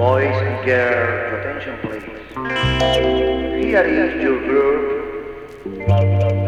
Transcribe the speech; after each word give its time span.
Boys 0.00 0.32
and 0.32 0.64
girls, 0.64 1.44
attention 1.44 1.76
please. 1.82 2.08
Here 3.62 3.84
is 3.84 4.22
your 4.22 4.38
group. 4.48 4.80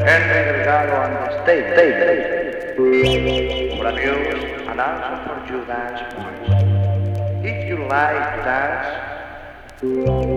Henry 0.09 0.41
Delgado 0.65 0.95
on 0.97 1.13
the 1.13 1.29
stage. 1.43 1.69
stage. 1.75 2.25
For 3.77 3.87
amuse 3.89 4.43
and 4.69 4.81
also 4.81 5.13
for 5.27 5.37
you 5.53 5.61
dance 5.67 6.01
moves. 6.17 6.49
If 7.45 7.59
you 7.69 7.77
like 7.93 8.25
to 8.37 8.41
dance, 8.49 8.89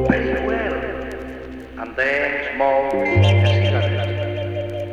very 0.10 0.36
well. 0.46 0.76
And 1.80 1.90
then 1.96 2.28
smoke 2.52 2.94
a. 2.96 2.98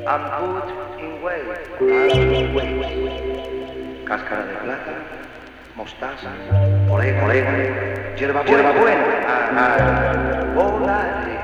And 0.07 0.23
put 0.39 0.95
in 1.03 1.13
way. 1.23 1.41
And 1.81 2.55
wait. 2.55 3.03
Cáscara 4.07 4.45
de 4.47 4.55
plata, 4.63 4.95
mostaza, 5.77 6.31
orégano, 6.91 7.25
orégano, 7.25 8.15
hierba, 8.17 8.43
hierba 8.45 8.73
buena, 8.73 9.05
ah, 9.27 9.49
ah, 9.57 10.45
volare, 10.55 11.37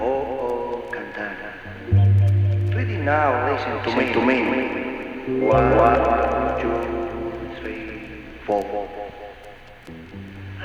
oh, 0.00 0.06
oh, 0.06 0.90
cantar. 0.90 1.34
Ready 2.74 2.96
now, 2.98 3.50
listen 3.50 3.82
to 3.82 3.90
me, 3.96 4.12
to 4.12 4.20
me. 4.20 4.38
One, 5.40 5.76
one, 5.76 6.60
two, 6.60 6.74
three, 7.60 8.24
four. 8.46 8.62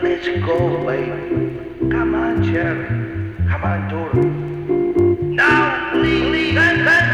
Let's 0.02 0.27
go, 0.45 0.86
baby. 0.86 1.89
Come 1.89 2.16
on, 2.16 2.44
Jerry. 2.44 2.86
Come 3.49 3.63
on, 3.63 3.89
Dora. 3.89 4.13
Now, 5.36 5.91
please, 5.91 6.53
dance, 6.55 7.06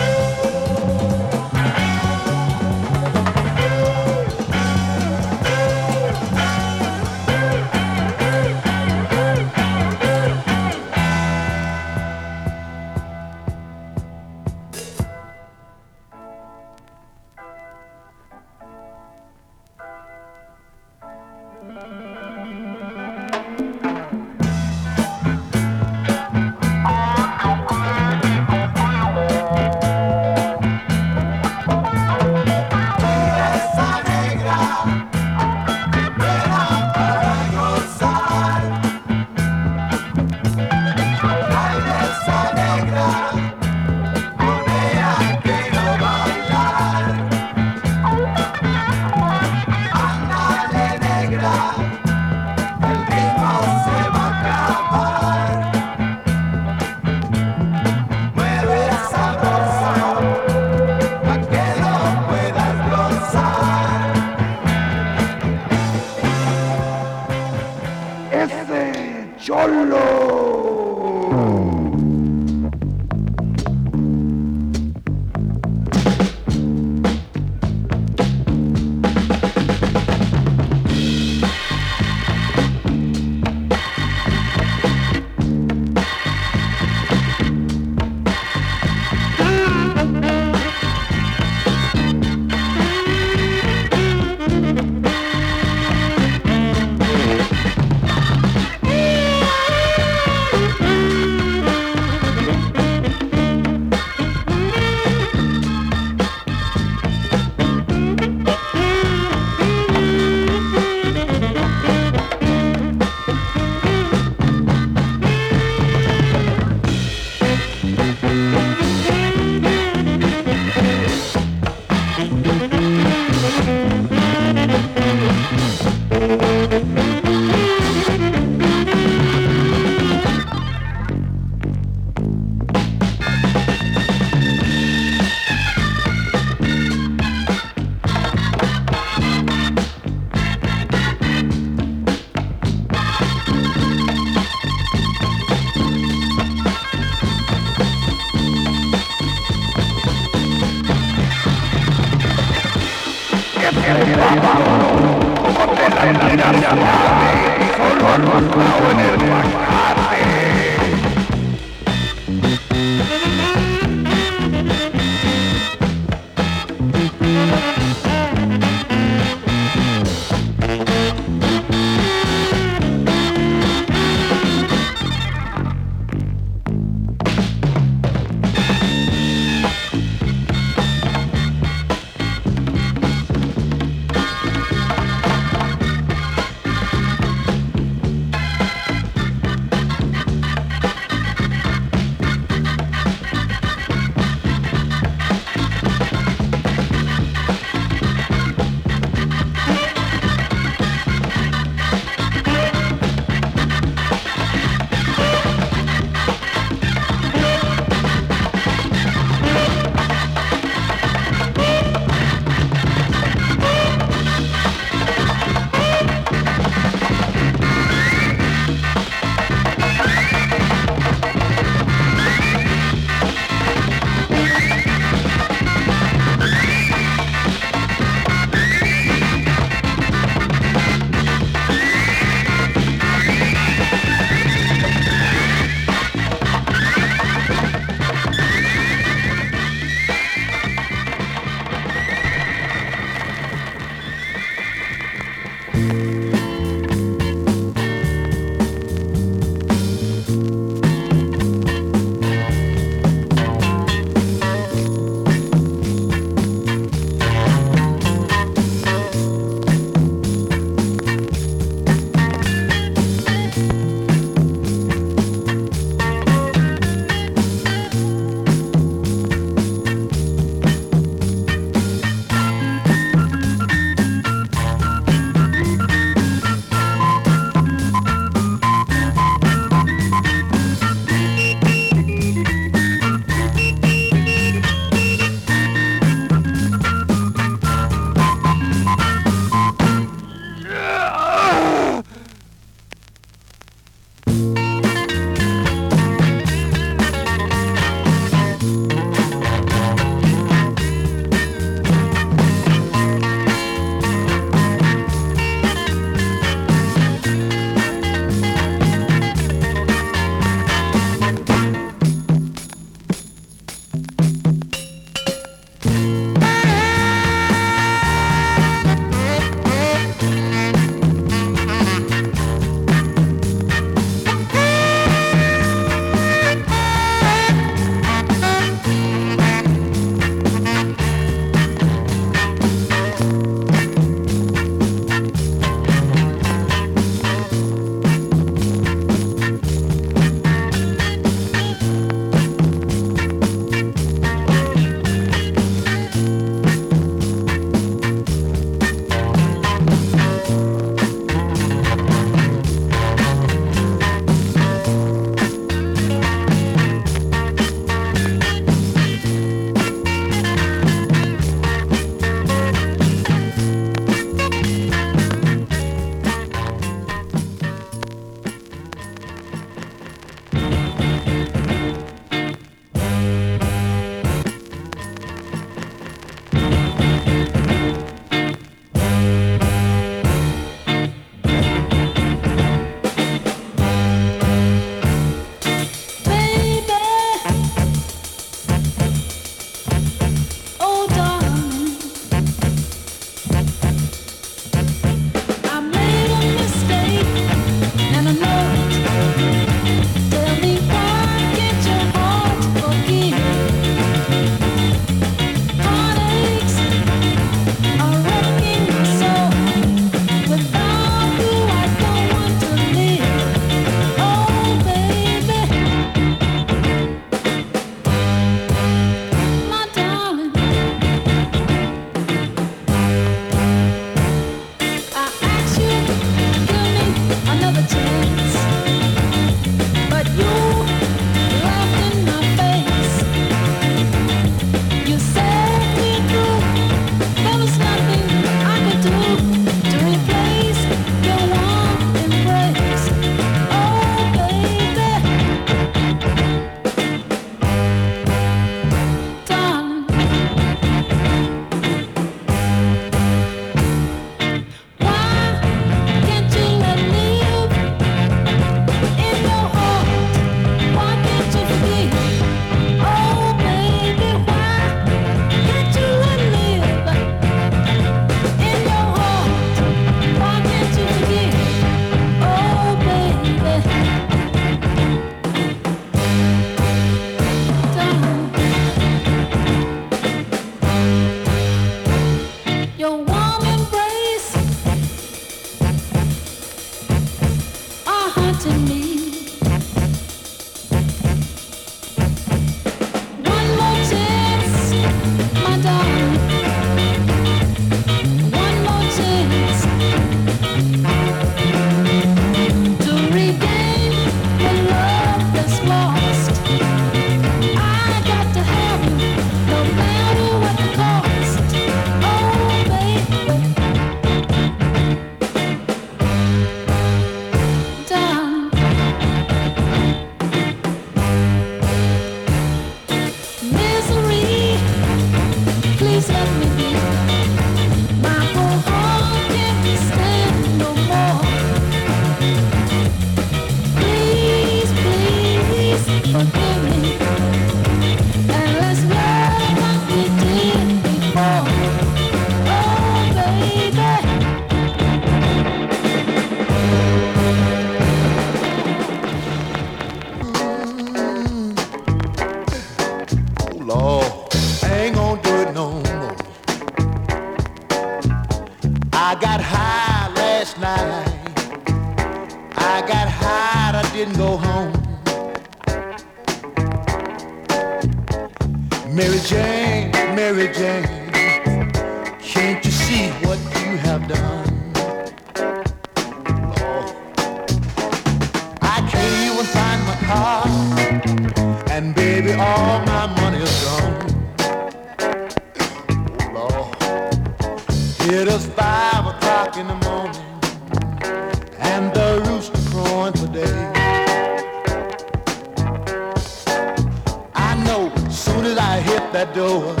that 599.45 599.55
door, 599.55 600.00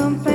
something 0.00 0.29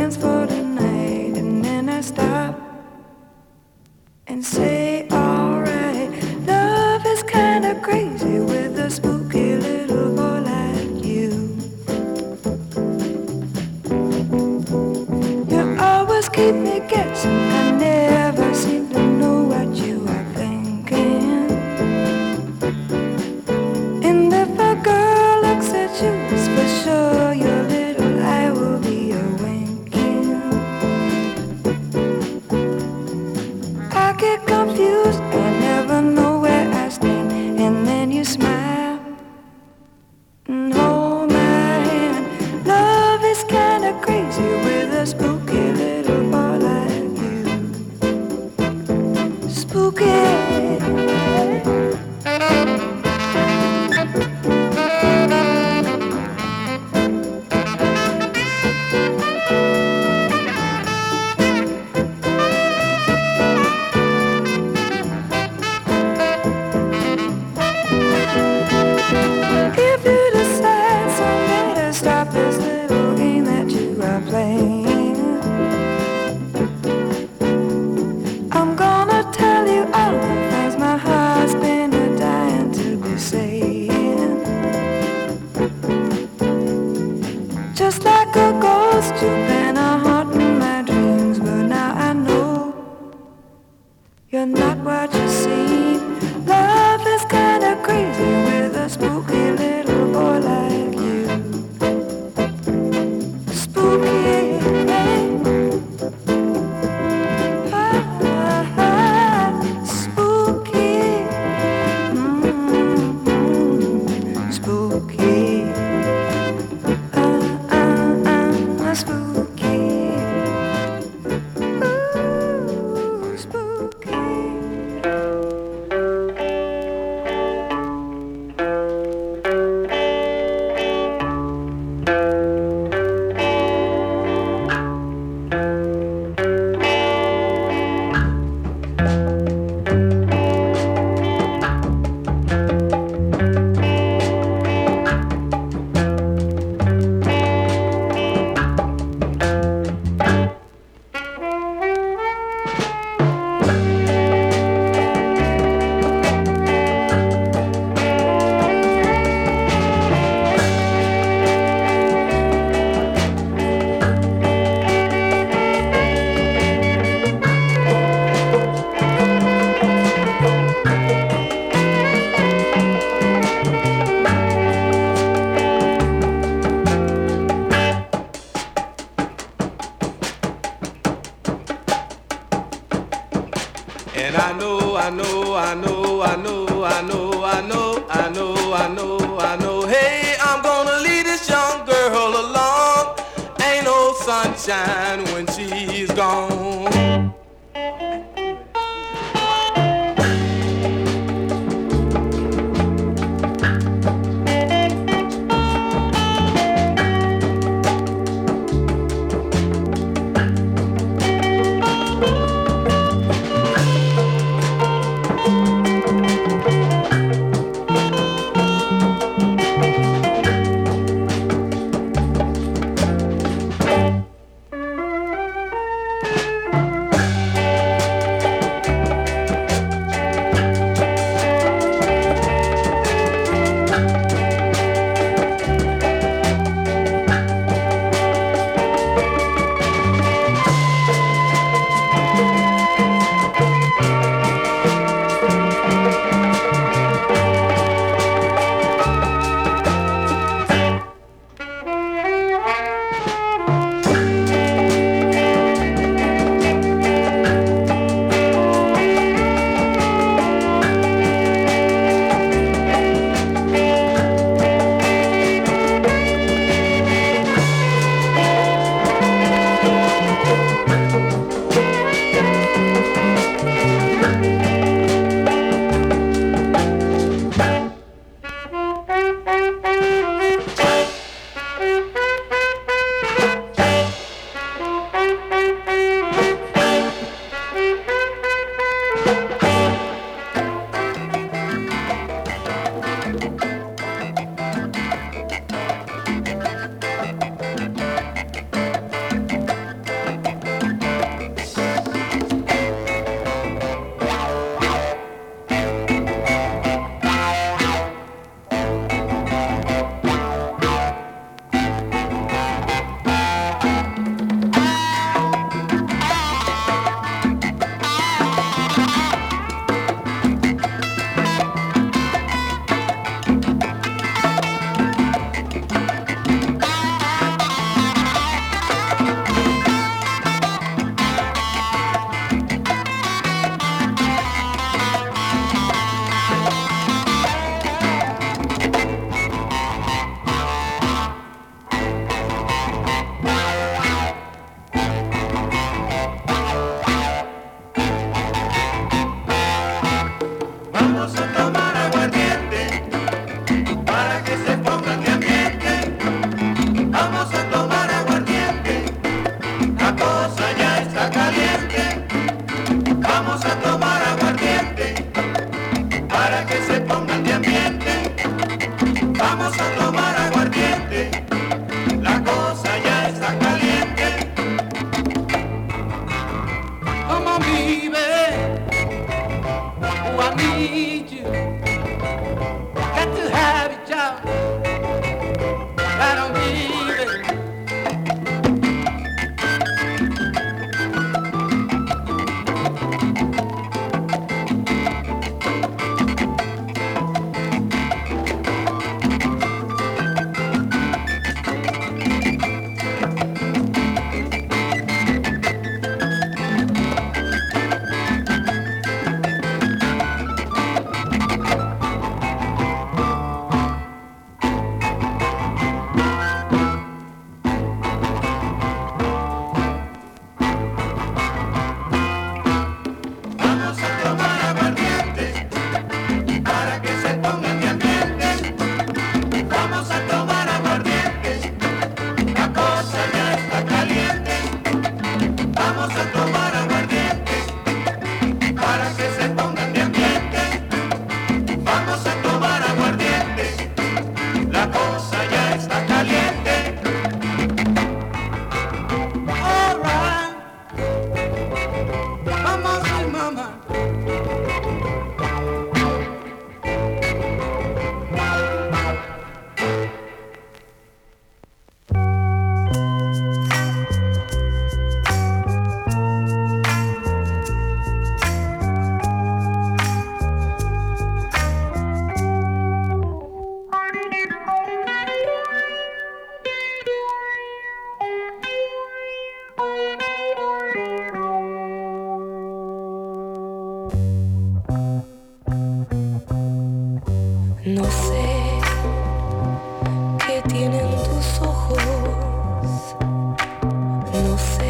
nothing. 494.44 494.85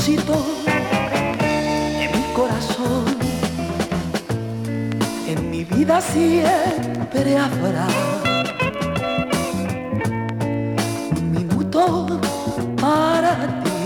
rinconcito 0.00 0.44
de 1.98 2.08
mi 2.14 2.32
corazón. 2.34 3.04
En 5.26 5.50
mi 5.50 5.64
vida 5.64 6.00
siempre 6.00 7.36
habrá 7.36 7.86
un 11.16 11.30
minuto 11.30 12.20
para 12.80 13.36
ti. 13.62 13.80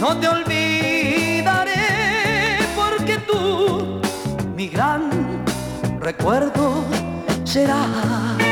No 0.00 0.16
te 0.16 0.28
olvidaré 0.28 1.84
porque 2.74 3.18
tú, 3.18 4.00
mi 4.56 4.68
gran 4.68 5.10
recuerdo, 6.00 6.84
serás. 7.44 8.51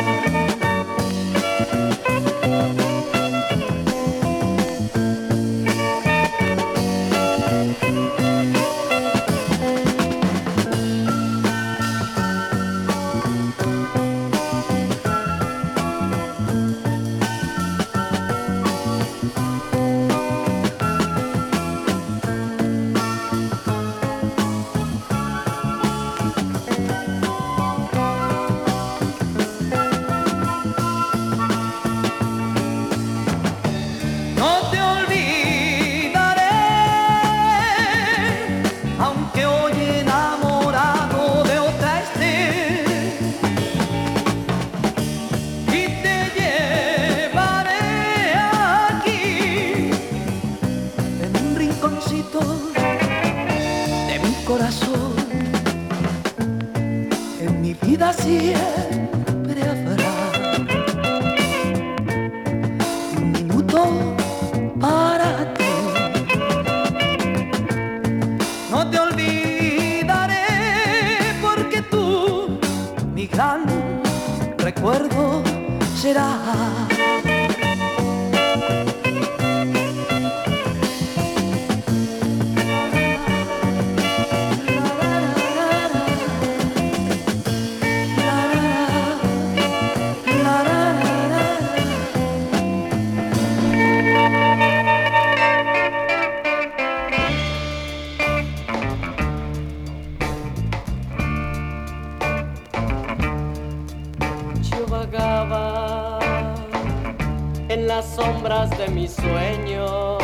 de 108.68 108.88
mi 108.88 109.08
sueño 109.08 110.18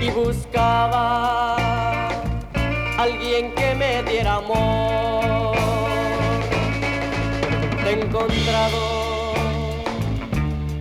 y 0.00 0.10
buscaba 0.10 1.54
alguien 2.98 3.54
que 3.54 3.76
me 3.76 4.02
diera 4.02 4.34
amor. 4.36 5.54
Te 7.84 7.90
he 7.90 8.02
encontrado 8.02 9.34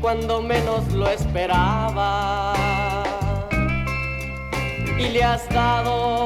cuando 0.01 0.41
menos 0.41 0.91
lo 0.93 1.07
esperaba 1.07 2.53
y 4.97 5.09
le 5.09 5.23
has 5.23 5.47
dado 5.49 6.22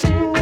dancing 0.00 0.37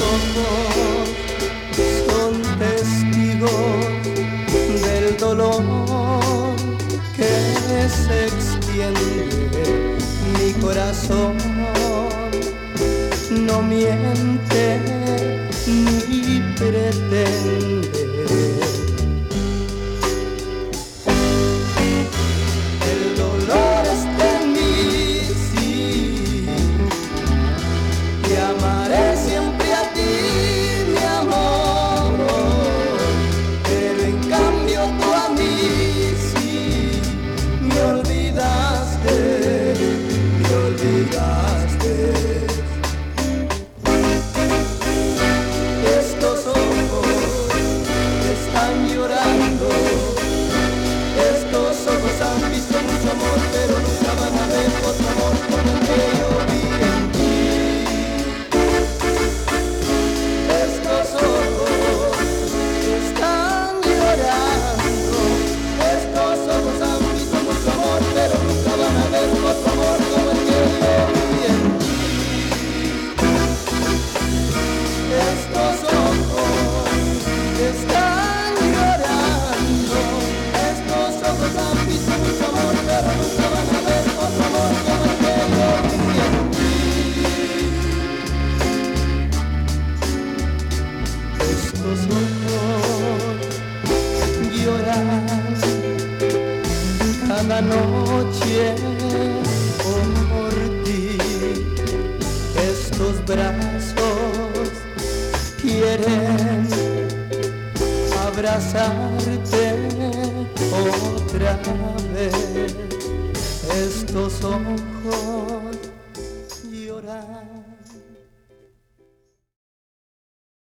ojos 0.00 1.08
son 2.06 2.42
testigos 2.58 3.50
del 4.82 5.16
dolor 5.16 5.62
que 7.16 7.88
se 7.88 8.26
extiende. 8.26 9.96
Mi 10.38 10.52
corazón 10.60 11.36
no 13.30 13.62
miente 13.62 14.80
ni 15.66 16.40
pretende. 16.56 17.55